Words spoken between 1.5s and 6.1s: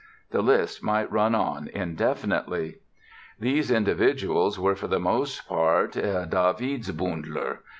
indefinitely! These individuals were, for the most part,